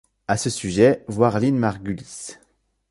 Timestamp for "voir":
1.07-1.39